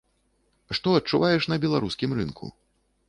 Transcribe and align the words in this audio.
Што 0.77 0.95
адчуваеш 0.99 1.43
на 1.53 1.59
беларускім 1.67 2.17
рынку? 2.21 2.45